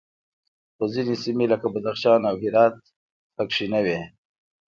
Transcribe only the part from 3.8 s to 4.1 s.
وې